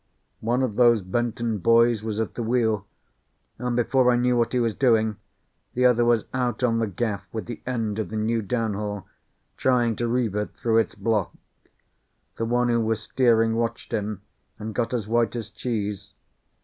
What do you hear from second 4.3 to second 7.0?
what he was doing, the other was out on the